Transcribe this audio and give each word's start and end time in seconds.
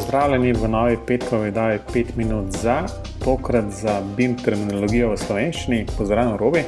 Pozdravljeni 0.00 0.52
v 0.52 0.68
novi 0.68 0.96
petkovi 1.06 1.48
oddaji 1.48 1.78
5 1.94 2.16
minut 2.16 2.50
za, 2.50 2.86
tokrat 3.24 3.64
za 3.70 4.00
BIM 4.16 4.32
terminologijo 4.44 5.10
v 5.10 5.16
slovenščini. 5.20 5.80
Pozdravljen, 5.98 6.38
Robi. 6.40 6.62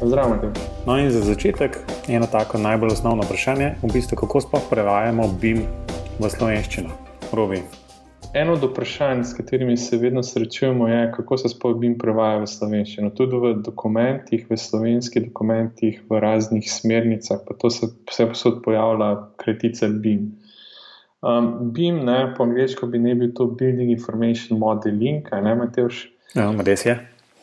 Pozdravljen. 0.00 0.52
No 0.86 0.98
in 1.00 1.08
za 1.10 1.22
začetek 1.24 1.78
eno 2.08 2.26
tako 2.28 2.58
najbolj 2.60 2.92
osnovno 2.92 3.24
vprašanje, 3.24 3.70
v 3.82 3.92
bistvu 3.92 4.18
kako 4.20 4.42
sploh 4.44 4.66
prevajamo 4.70 5.30
BIM 5.40 5.62
v 6.20 6.30
slovenščino. 6.30 6.92
Robi. 7.32 7.62
Eno 8.36 8.58
od 8.58 8.66
vprašanj, 8.68 9.24
s 9.24 9.32
katerimi 9.38 9.76
se 9.76 9.96
vedno 9.96 10.22
srečujemo, 10.22 10.88
je, 10.88 11.12
kako 11.16 11.38
se 11.40 11.48
sploh 11.48 11.78
BIM 11.80 11.96
prevaja 11.98 12.42
v 12.44 12.50
slovenščino. 12.52 13.14
Tudi 13.16 13.40
v 13.46 13.54
dokumentih, 13.64 14.44
v 14.50 14.60
slovenskih 14.60 15.30
dokumentih, 15.30 16.04
v 16.10 16.20
raznih 16.20 16.68
smernicah, 16.68 17.40
pa 17.48 17.56
to 17.56 17.72
se 17.72 17.88
vse 18.10 18.28
posod 18.34 18.60
pojavlja 18.68 19.14
kratice 19.40 19.88
BIM. 19.88 20.28
Um, 21.20 21.72
BIM, 21.72 22.04
ne, 22.06 22.34
po 22.36 22.44
angliško 22.46 22.86
bi 22.86 22.98
ne 23.02 23.14
bil 23.18 23.32
to 23.34 23.46
Building 23.46 23.90
Information 23.90 24.58
Modeling, 24.58 25.24
kaj 25.26 25.42
ne, 25.42 25.54
Mateoš? 25.58 26.04
Ja, 26.34 26.50
res 26.66 26.84
je. 26.86 26.98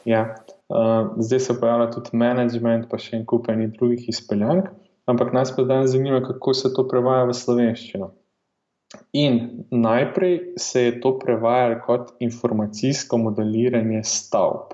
Ja. 0.08 0.22
Uh, 0.70 1.12
zdaj 1.18 1.40
se 1.40 1.56
pojavlja 1.60 1.90
tudi 1.92 2.18
management, 2.18 2.88
pa 2.90 2.98
še 3.02 3.20
en 3.20 3.26
kup 3.30 3.50
enih 3.52 3.74
drugih 3.76 4.08
izpeljank, 4.10 4.72
ampak 5.12 5.34
nas 5.36 5.52
pa 5.56 5.66
danes 5.68 5.92
zanima, 5.94 6.24
kako 6.26 6.54
se 6.58 6.72
to 6.74 6.88
prevaja 6.90 7.28
v 7.30 7.36
slovenščino. 7.38 8.14
In 9.14 9.66
najprej 9.72 10.40
se 10.62 10.86
je 10.88 10.96
to 11.04 11.18
prevajalo 11.20 11.82
kot 11.86 12.16
informacijsko 12.24 13.20
modeliranje 13.28 14.04
stavb. 14.08 14.74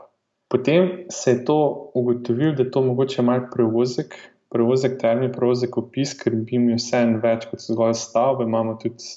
Potem 0.52 0.90
se 1.10 1.32
je 1.32 1.46
to 1.48 1.58
ugotovil, 1.96 2.54
da 2.56 2.64
je 2.64 2.72
to 2.72 2.84
mogoče 2.84 3.22
malo 3.22 3.48
prevozek, 3.54 4.16
prevozek 4.52 5.00
termin, 5.00 5.32
prevozek 5.32 5.78
opis, 5.80 6.14
ker 6.20 6.36
bi 6.36 6.58
imel 6.60 6.80
vse 6.80 7.00
en 7.06 7.18
več 7.24 7.48
kot 7.50 7.64
zgolj 7.64 7.96
stavbe. 8.00 8.48
Imamo 8.48 8.76
tudi 8.82 9.08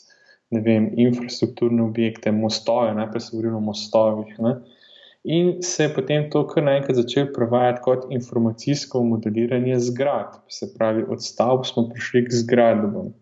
vem, 0.62 0.91
infrastrukturne 1.01 1.83
objekte, 1.83 2.33
mostove, 2.33 2.95
najprej 2.95 3.21
se 3.21 3.35
govorimo 3.35 3.59
o 3.59 3.66
mostovih. 3.68 4.37
Ne? 4.38 4.54
In 5.24 5.63
se 5.63 5.87
je 5.87 5.95
potem 5.95 6.29
to 6.30 6.45
kar 6.46 6.66
naenkrat 6.66 6.99
začelo 7.01 7.32
prevajati 7.35 7.80
kot 7.82 8.07
informacijsko 8.13 9.02
modeliranje 9.02 9.79
zgrad. 9.88 10.37
Se 10.49 10.68
pravi, 10.74 11.04
od 11.09 11.24
stavb 11.24 11.65
smo 11.65 11.88
prišli 11.88 12.26
k 12.26 12.41
zgradbam. 12.43 13.15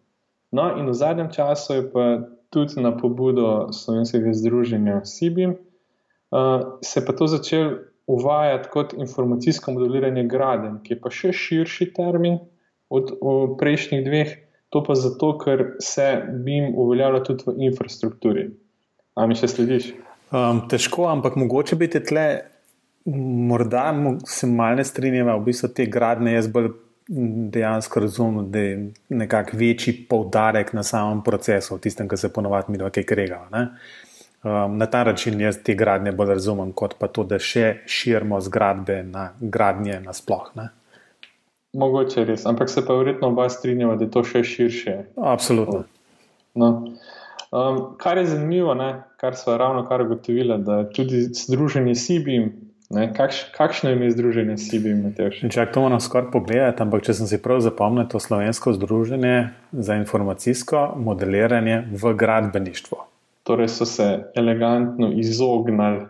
No, 0.53 0.69
in 0.79 0.91
v 0.91 0.95
zadnjem 0.95 1.31
času 1.33 1.75
je 1.75 1.85
pa 1.93 2.07
tudi 2.53 2.83
na 2.83 2.93
pobudo 2.97 3.73
slovenskega 3.73 4.35
združenja 4.37 5.01
Sibim, 5.09 5.55
uh, 5.55 6.77
se 6.85 7.01
je 7.01 7.07
pa 7.07 7.13
to 7.17 7.27
začelo 7.27 7.71
uvajati 8.07 8.69
kot 8.73 8.95
informacijsko 8.99 9.73
modeliranje 9.73 10.25
graden, 10.29 10.81
ki 10.83 10.95
je 10.95 11.01
pa 11.01 11.11
še 11.11 11.33
širši 11.33 11.93
termin 11.97 12.39
od, 12.93 13.13
prejšnjih 13.61 14.05
dveh, 14.05 14.33
to 14.73 14.83
pa 14.85 14.97
zato, 14.99 15.35
ker 15.41 15.65
se 15.81 16.09
BIM 16.45 16.73
uveljavlja 16.77 17.23
tudi 17.29 17.47
v 17.47 17.69
infrastrukturi. 17.69 18.49
A 19.17 19.27
mi 19.29 19.37
še 19.37 19.51
slediš? 19.53 19.93
Um, 20.33 20.65
težko, 20.69 21.07
ampak 21.13 21.37
mogoče 21.37 21.77
bi 21.77 21.91
te 21.93 22.01
tle, 22.05 22.27
morda 23.05 23.91
se 24.29 24.49
malo 24.49 24.81
ne 24.81 24.87
strinjava, 24.87 25.37
v 25.37 25.51
bistvu 25.51 25.73
te 25.77 25.87
gradne 25.93 26.37
jaz 26.37 26.49
bolj 26.53 26.73
dejansko 27.53 28.01
razumem, 28.01 28.51
da 28.51 28.59
je 28.59 28.77
nekako 29.09 29.57
večji 29.57 29.95
poudarek 30.09 30.73
na 30.73 30.83
samem 30.83 31.23
procesu, 31.25 31.79
tistem, 31.79 32.09
kar 32.09 32.19
se 32.19 32.33
ponovadi 32.33 32.73
mi 32.73 32.79
nekaj 32.79 33.05
kregava. 33.05 33.67
Um, 34.43 34.79
na 34.79 34.87
ta 34.87 35.05
način 35.05 35.41
jaz 35.41 35.59
te 35.65 35.75
gradnje 35.75 36.13
bolj 36.13 36.29
razumem, 36.29 36.73
kot 36.73 36.95
pa 36.99 37.07
to, 37.07 37.23
da 37.25 37.39
še 37.39 37.77
širimo 37.87 38.41
zgradbe 38.43 39.03
na 39.07 39.29
gradnje 39.41 40.01
nasplošno. 40.03 40.65
Mogoče 41.79 42.25
res, 42.27 42.43
ampak 42.51 42.71
se 42.71 42.83
pa 42.87 42.97
verjetno 42.99 43.29
oba 43.31 43.47
strinjava, 43.49 43.95
da 43.97 44.05
je 44.05 44.11
to 44.11 44.25
še 44.27 44.43
širše. 44.43 44.97
Absolutno. 45.17 45.85
No. 46.59 46.71
Um, 47.53 47.79
kar 48.03 48.19
je 48.19 48.27
zanimivo, 48.33 48.75
ne, 48.75 48.89
kar 49.23 49.39
smo 49.39 49.55
ravno 49.57 49.85
kar 49.87 50.03
ugotovili, 50.03 50.59
da 50.59 50.81
je 50.81 50.91
tudi 50.99 51.23
združenje 51.39 51.95
Sibim. 51.95 52.51
Kakš, 52.91 53.45
kakšno 53.55 53.93
je 53.93 53.97
ime 53.97 54.11
združenja 54.11 54.59
Sibim? 54.59 55.07
Če 55.55 55.69
to 55.71 55.87
moram 55.87 56.03
skoraj 56.03 56.33
pogledati, 56.35 56.83
ampak 56.83 57.07
če 57.07 57.15
sem 57.21 57.31
si 57.31 57.39
prav 57.41 57.63
zapomnil, 57.63 58.11
to 58.11 58.19
slovensko 58.21 58.75
združenje 58.75 59.53
za 59.73 60.03
informacijsko 60.03 60.85
modeliranje 60.99 61.85
v 61.95 62.15
gradbeništvu 62.19 63.05
torej 63.43 63.69
so 63.69 63.87
se 63.87 64.25
elegantno 64.37 65.13
izognili 65.13 66.07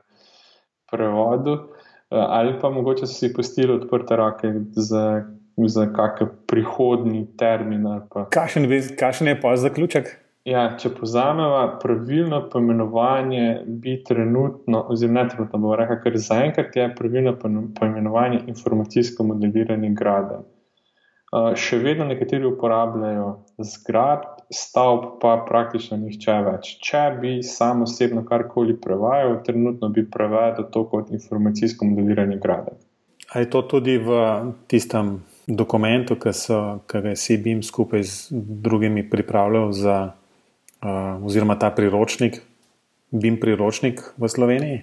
prevodu, 0.91 1.53
eh, 1.53 2.17
ali 2.29 2.59
pa 2.61 2.71
mogoče 2.71 3.07
so 3.07 3.15
si 3.15 3.33
pustili 3.35 3.73
odprte 3.73 4.17
roke 4.17 4.53
za, 4.73 5.23
za 5.57 5.87
kakšen 5.93 6.29
prihodni 6.47 7.27
termin. 7.37 7.87
Kakšen 8.31 9.29
je 9.29 9.41
pa 9.41 9.57
zaključek? 9.57 10.23
Ja, 10.43 10.65
če 10.75 10.91
pozamemo, 10.91 11.59
pravilno 11.79 12.41
poimenovanje 12.51 13.61
bi 13.67 14.01
trenutno, 14.03 14.81
oziroma 14.91 15.23
ne 15.23 15.29
trenutno, 15.31 15.59
bomo 15.63 15.77
rekli, 15.79 16.01
ker 16.03 16.17
zaenkrat 16.19 16.75
je 16.77 16.89
pravilno 16.99 17.37
poimenovanje 17.79 18.41
informacijsko 18.51 19.29
modeliranje 19.29 19.93
grada. 19.95 20.41
Uh, 21.33 21.53
še 21.55 21.79
vedno 21.85 22.09
nekateri 22.11 22.45
uporabljajo 22.51 23.29
zgrad, 23.71 24.27
stavb 24.53 25.19
pa 25.21 25.37
praktično 25.49 25.97
nihče 25.97 26.37
več. 26.47 26.77
Če 26.85 27.03
bi 27.21 27.35
sam 27.47 27.87
osebno 27.87 28.25
karkoli 28.29 28.77
prevajal, 28.77 29.39
trenutno 29.47 29.89
bi 29.89 30.05
prevedel 30.11 30.69
to 30.73 30.85
kot 30.91 31.11
informacijsko 31.11 31.89
modeliranje 31.89 32.39
grada. 32.43 32.77
Ali 33.33 33.47
je 33.47 33.51
to 33.51 33.63
tudi 33.63 33.97
v 33.99 34.19
tistem 34.69 35.23
dokumentu, 35.47 36.19
ki, 36.21 36.35
so, 36.37 36.59
ki 36.87 37.01
ga 37.01 37.15
je 37.15 37.21
CBIM 37.25 37.63
skupaj 37.65 38.05
z 38.05 38.43
drugimi 38.67 39.07
pripravljal 39.11 39.73
za, 39.73 39.99
uh, 40.13 41.25
oziroma 41.25 41.57
ta 41.59 41.73
priročnik, 41.73 42.43
BIM 43.13 43.41
priročnik 43.41 44.05
v 44.17 44.29
Sloveniji? 44.29 44.83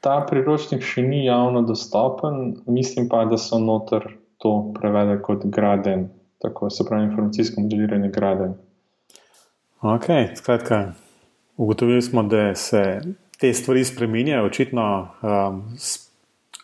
Ta 0.00 0.22
priročnik 0.26 0.82
še 0.86 1.02
ni 1.04 1.26
javno 1.26 1.62
dostopen, 1.66 2.62
mislim 2.66 3.10
pa, 3.10 3.26
da 3.28 3.36
so 3.38 3.58
noter 3.60 4.06
to 4.40 4.72
prevedli 4.78 5.18
kot 5.22 5.44
graden, 5.52 6.08
tako 6.40 6.70
se 6.70 6.86
pravi 6.88 7.10
informacijsko 7.10 7.60
modeliranje 7.60 8.08
graden. 8.14 8.54
Ok, 9.82 10.04
skratka, 10.34 10.92
ugotovili 11.56 12.02
smo, 12.02 12.22
da 12.22 12.54
se 12.54 13.00
te 13.38 13.54
stvari 13.54 13.84
spremenjajo. 13.84 14.44
Očitno, 14.44 15.08
um, 15.22 15.62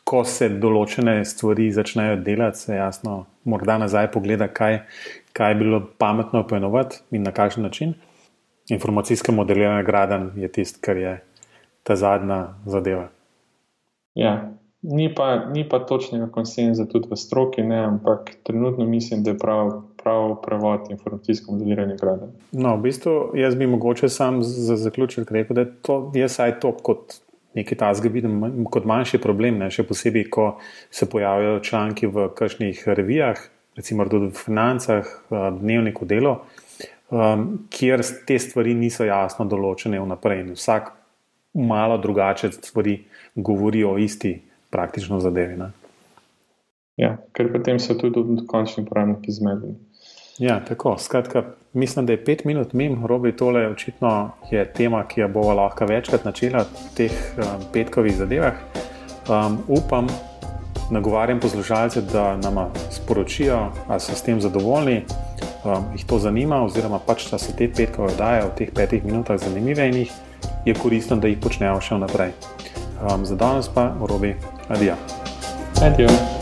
ko 0.04 0.20
se 0.24 0.50
določene 0.60 1.22
stvari 1.24 1.70
začnejo 1.72 2.18
delati, 2.26 2.60
se 2.60 2.76
jasno, 2.76 3.14
morda 3.48 3.78
nazaj 3.80 4.10
pogleda, 4.12 4.50
kaj, 4.52 4.82
kaj 5.32 5.54
je 5.54 5.58
bilo 5.62 5.80
pametno 5.98 6.44
poenovati 6.44 7.00
in 7.16 7.24
na 7.24 7.32
kakšen 7.32 7.64
način. 7.64 7.94
Informacijsko 8.68 9.32
modeliranje 9.32 9.88
graden 9.88 10.30
je 10.36 10.52
tisto, 10.52 10.84
kar 10.84 11.00
je 11.00 11.16
ta 11.88 11.96
zadnja 11.96 12.42
zadeva. 12.66 13.08
Ja, 14.14 14.50
ni 14.82 15.08
pa, 15.14 15.46
ni 15.54 15.64
pa 15.68 15.80
točnega 15.88 16.28
konsenza 16.34 16.84
tudi 16.84 17.08
v 17.08 17.16
stroki, 17.16 17.64
ne, 17.64 17.80
ampak 17.94 18.34
trenutno 18.44 18.84
mislim, 18.84 19.24
da 19.24 19.32
je 19.32 19.38
prav 19.38 19.72
prav 20.06 20.36
prevod 20.44 20.90
informacijsko 20.94 21.52
modeliranje 21.52 21.96
grada. 22.00 22.30
No, 22.52 22.76
v 22.76 22.86
bistvu 22.86 23.14
jaz 23.34 23.58
bi 23.58 23.66
mogoče 23.66 24.08
sam 24.08 24.38
za 24.42 24.76
zaključek 24.78 25.30
rekel, 25.34 25.54
da 25.58 25.66
je 25.66 25.72
to 25.82 25.98
vsaj 26.14 26.60
to 26.62 26.72
kot 26.72 27.18
nekaj 27.56 27.78
tasga 27.78 28.12
vidim 28.12 28.66
kot 28.70 28.84
manjši 28.84 29.18
problem, 29.22 29.58
ne? 29.62 29.70
še 29.72 29.86
posebej, 29.88 30.28
ko 30.30 30.46
se 30.92 31.08
pojavljajo 31.10 31.62
članki 31.64 32.10
v 32.12 32.28
kakšnih 32.36 32.82
revijah, 32.98 33.40
recimo 33.76 34.06
tudi 34.08 34.28
v 34.30 34.36
financah, 34.36 35.08
dnevniku 35.60 36.08
delo, 36.08 36.36
um, 37.10 37.48
kjer 37.72 38.04
te 38.28 38.38
stvari 38.40 38.76
niso 38.76 39.08
jasno 39.08 39.48
določene 39.48 40.00
vnaprej 40.02 40.44
in 40.44 40.52
vsak 40.56 40.92
malo 41.56 41.96
drugače 41.98 42.52
stvari 42.52 42.98
govori 43.34 43.84
o 43.88 43.96
isti 43.98 44.36
praktično 44.70 45.20
zadevi. 45.24 45.56
Ne? 45.56 45.72
Ja, 47.00 47.16
ker 47.36 47.48
potem 47.52 47.80
so 47.80 47.96
tudi 47.96 48.42
končni 48.48 48.84
uporabniki 48.84 49.32
zmedeni. 49.32 49.76
Ja, 50.38 50.60
tako. 50.64 50.96
Skratka, 50.98 51.42
mislim, 51.72 52.06
da 52.06 52.12
je 52.12 52.24
pet 52.24 52.44
minut 52.44 52.72
mim, 52.72 53.06
robi 53.06 53.36
tole, 53.36 53.68
očitno 53.68 54.30
je 54.50 54.72
tema, 54.72 55.04
ki 55.08 55.20
jo 55.20 55.28
bomo 55.28 55.54
lahko 55.54 55.86
večkrat 55.86 56.24
načela 56.24 56.64
v 56.64 56.94
teh 56.96 57.12
um, 57.38 57.64
petkovih 57.72 58.16
zadevah. 58.16 58.52
Um, 59.28 59.58
upam, 59.68 60.06
nagovarjam 60.90 61.40
poslušalce, 61.40 62.00
da 62.12 62.36
nam 62.36 62.72
sporočijo, 62.90 63.72
ali 63.88 64.00
so 64.00 64.14
s 64.14 64.22
tem 64.22 64.40
zadovoljni, 64.40 65.04
um, 65.64 65.84
jih 65.96 66.06
to 66.06 66.18
zanima, 66.18 66.64
oziroma 66.64 66.98
pač, 67.06 67.30
da 67.30 67.38
se 67.38 67.56
te 67.56 67.72
petkove 67.72 68.12
oddaje 68.12 68.44
v 68.44 68.54
teh 68.58 68.72
petih 68.74 69.04
minutah 69.04 69.40
zanimive 69.40 69.88
in 69.88 70.02
jih 70.04 70.12
je 70.64 70.74
koristno, 70.74 71.16
da 71.16 71.28
jih 71.28 71.40
počnejo 71.40 71.80
še 71.80 71.98
naprej. 71.98 72.36
Um, 73.00 73.24
za 73.24 73.36
danes 73.36 73.68
pa, 73.68 73.94
robi, 74.00 74.36
adijo. 74.68 75.00
Adijo. 75.82 76.35